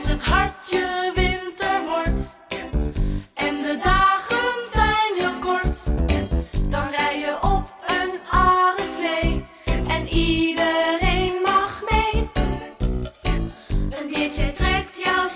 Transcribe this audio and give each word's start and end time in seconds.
Als 0.00 0.08
het 0.08 0.22
hartje 0.22 1.12
winter 1.14 1.80
wordt 1.88 2.34
en 3.34 3.62
de 3.62 3.78
dagen 3.82 4.68
zijn 4.68 5.14
heel 5.16 5.38
kort, 5.40 5.84
dan 6.70 6.90
rij 6.90 7.18
je 7.18 7.36
op 7.40 7.74
een 7.86 8.10
arreslee 8.30 9.44
en 9.88 10.08
iedereen 10.08 11.34
mag 11.42 11.82
mee. 11.90 12.30
Een 13.90 14.08
diertje 14.08 14.52
trekt 14.52 15.00
jou 15.04 15.28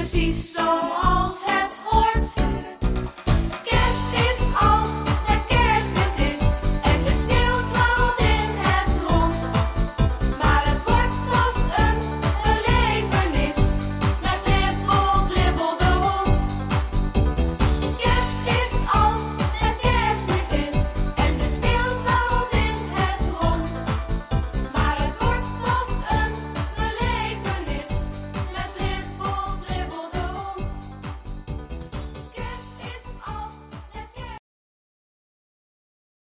precies 0.00 0.52
zoals 0.52 1.44
hij. 1.44 1.59